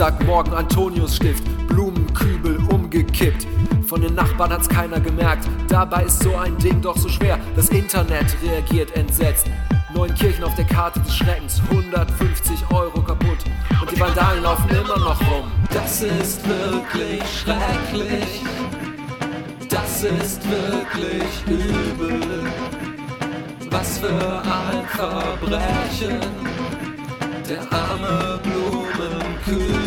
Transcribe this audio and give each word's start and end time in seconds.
Dienstagmorgen 0.00 0.54
Antoniusstift, 0.54 1.44
Blumenkübel 1.68 2.56
umgekippt. 2.72 3.46
Von 3.86 4.00
den 4.00 4.14
Nachbarn 4.14 4.50
hat's 4.50 4.66
keiner 4.66 4.98
gemerkt. 4.98 5.46
Dabei 5.68 6.04
ist 6.04 6.22
so 6.22 6.34
ein 6.36 6.56
Ding 6.56 6.80
doch 6.80 6.96
so 6.96 7.06
schwer. 7.10 7.38
Das 7.54 7.68
Internet 7.68 8.24
reagiert 8.42 8.96
entsetzt. 8.96 9.50
Neun 9.92 10.14
Kirchen 10.14 10.42
auf 10.42 10.54
der 10.54 10.64
Karte 10.64 11.00
des 11.00 11.14
Schreckens, 11.14 11.60
150 11.68 12.60
Euro 12.72 13.02
kaputt. 13.02 13.36
Und 13.78 13.90
die 13.90 14.00
Vandalen 14.00 14.42
laufen 14.42 14.70
immer 14.70 14.98
noch 15.00 15.20
rum. 15.20 15.52
Das 15.70 16.00
ist 16.00 16.48
wirklich 16.48 17.22
schrecklich. 17.28 18.42
Das 19.68 20.02
ist 20.02 20.40
wirklich 20.48 21.24
übel. 21.46 22.50
Was 23.68 23.98
für 23.98 24.08
ein 24.08 24.82
Verbrechen. 24.86 26.20
Der 27.46 27.60
arme 27.70 28.40
Blumenkübel. 28.42 29.79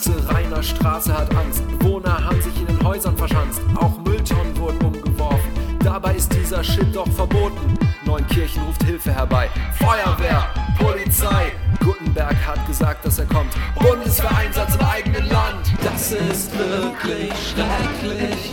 Ganze 0.00 0.28
Rheiner 0.32 0.62
Straße 0.62 1.12
hat 1.16 1.34
Angst. 1.36 1.62
Bewohner 1.78 2.24
haben 2.24 2.40
sich 2.40 2.58
in 2.58 2.66
den 2.66 2.82
Häusern 2.82 3.16
verschanzt. 3.16 3.60
Auch 3.74 3.98
Mülltonnen 3.98 4.56
wurden 4.56 4.80
umgeworfen. 4.82 5.50
Dabei 5.80 6.14
ist 6.14 6.32
dieser 6.32 6.64
Shit 6.64 6.94
doch 6.94 7.08
verboten. 7.08 7.78
Neunkirchen 8.06 8.62
ruft 8.62 8.82
Hilfe 8.84 9.12
herbei. 9.12 9.50
Feuerwehr, 9.74 10.48
Polizei. 10.78 11.52
Gutenberg 11.80 12.34
hat 12.46 12.66
gesagt, 12.66 13.04
dass 13.04 13.18
er 13.18 13.26
kommt. 13.26 13.52
Bundeswehreinsatz 13.78 14.74
im 14.74 14.86
eigenen 14.86 15.28
Land. 15.28 15.70
Das 15.82 16.12
ist 16.12 16.50
wirklich 16.58 17.32
schrecklich. 17.34 18.52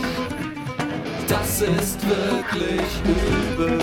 Das 1.28 1.62
ist 1.62 2.06
wirklich 2.06 2.82
übel. 3.04 3.78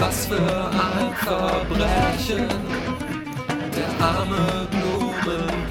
Was 0.00 0.26
für 0.26 0.36
ein 0.36 1.14
Verbrechen. 1.14 2.48
Der 3.76 4.04
arme 4.04 4.66
Blumenkübel. 4.70 5.67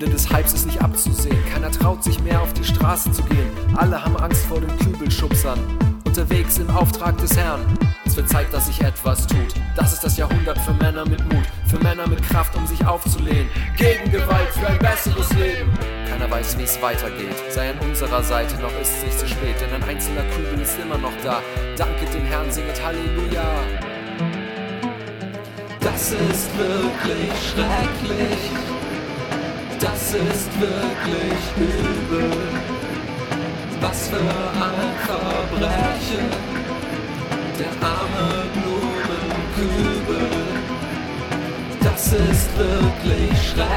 Ende 0.00 0.14
des 0.14 0.32
Hypes 0.32 0.54
ist 0.54 0.64
nicht 0.64 0.80
abzusehen. 0.80 1.36
Keiner 1.52 1.70
traut 1.70 2.02
sich 2.02 2.18
mehr 2.22 2.40
auf 2.40 2.54
die 2.54 2.64
Straße 2.64 3.12
zu 3.12 3.22
gehen. 3.24 3.50
Alle 3.76 4.02
haben 4.02 4.16
Angst 4.16 4.46
vor 4.46 4.58
den 4.58 4.74
Kübelschubsern. 4.78 5.58
Unterwegs 6.06 6.56
im 6.56 6.70
Auftrag 6.70 7.18
des 7.18 7.36
Herrn. 7.36 7.60
Es 8.06 8.16
wird 8.16 8.26
Zeit, 8.26 8.46
dass 8.50 8.64
sich 8.64 8.80
etwas 8.80 9.26
tut. 9.26 9.52
Das 9.76 9.92
ist 9.92 10.02
das 10.02 10.16
Jahrhundert 10.16 10.58
für 10.60 10.72
Männer 10.72 11.06
mit 11.06 11.22
Mut. 11.30 11.44
Für 11.66 11.78
Männer 11.80 12.08
mit 12.08 12.22
Kraft, 12.22 12.56
um 12.56 12.66
sich 12.66 12.82
aufzulehnen. 12.86 13.46
Gegen 13.76 14.10
Gewalt 14.10 14.48
für 14.48 14.68
ein 14.68 14.78
besseres 14.78 15.30
Leben. 15.34 15.70
Keiner 16.08 16.30
weiß, 16.30 16.56
wie 16.56 16.62
es 16.62 16.80
weitergeht. 16.80 17.36
Sei 17.50 17.68
an 17.68 17.78
unserer 17.86 18.22
Seite, 18.22 18.54
noch 18.62 18.72
ist 18.80 18.96
es 18.96 19.04
nicht 19.04 19.18
zu 19.18 19.28
spät. 19.28 19.56
Denn 19.60 19.82
ein 19.82 19.86
einzelner 19.86 20.24
Kübel 20.34 20.62
ist 20.62 20.78
immer 20.82 20.96
noch 20.96 21.12
da. 21.22 21.42
Danket 21.76 22.14
dem 22.14 22.24
Herrn, 22.24 22.50
singet 22.50 22.82
Halleluja. 22.82 23.44
Das 25.82 26.12
ist 26.12 26.48
wirklich 26.56 27.30
schrecklich. 27.52 28.79
Das 29.80 30.12
ist 30.12 30.60
wirklich 30.60 31.42
übel. 31.56 32.30
Was 33.80 34.08
für 34.08 34.16
ein 34.16 34.92
Verbrechen. 35.06 36.28
Der 37.58 37.72
arme 37.80 38.44
Blumenkübel. 38.54 40.28
Das 41.82 42.12
ist 42.12 42.58
wirklich 42.58 43.30
schrecklich. 43.42 43.69